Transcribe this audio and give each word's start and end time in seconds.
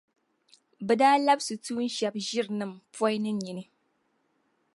Bɛ 0.85 0.93
daa 0.99 1.15
labsi 1.25 1.53
tuun’ 1.63 1.93
shεba 1.95 2.19
ʒirinim’ 2.27 2.71
poi 2.95 3.15
ni 3.23 3.31
nyini. 3.41 3.63